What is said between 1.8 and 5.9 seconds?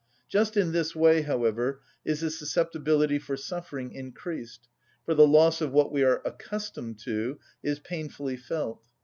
is the susceptibility for suffering increased, for the loss of